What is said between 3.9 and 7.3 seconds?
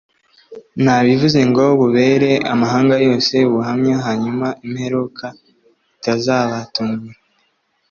hanyuma imperuka itazabatungura